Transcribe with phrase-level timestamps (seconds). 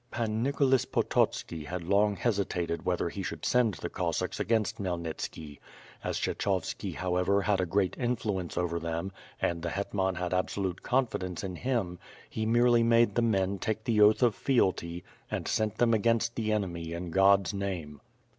[0.09, 5.59] Pan Nicholas Pototski had long hesitated whether he should send the Cossacks against Khymelnitski.
[6.03, 10.81] As Kshe chovski however had a great influence over them and the hetman had absolute
[10.81, 15.77] confidence in him, he merely made the men take the oath of fealty and sent
[15.77, 18.01] them against the enemy in God's name.